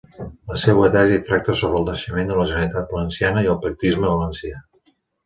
La 0.51 0.55
seua 0.59 0.87
tesi 0.93 1.19
tracta 1.27 1.53
sobre 1.59 1.77
el 1.81 1.85
naixement 1.89 2.31
de 2.31 2.37
la 2.39 2.45
Generalitat 2.53 2.97
Valenciana 2.97 3.45
i 3.49 3.51
el 3.55 3.61
pactisme 3.67 4.15
valencià. 4.15 4.65